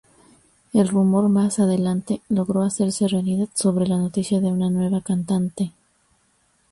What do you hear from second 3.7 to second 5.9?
la noticia de una nueva cantante.